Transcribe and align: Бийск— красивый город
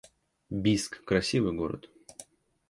Бийск— 0.49 0.99
красивый 1.05 1.53
город 1.53 1.87